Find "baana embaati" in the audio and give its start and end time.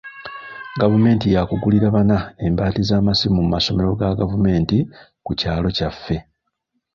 1.95-2.81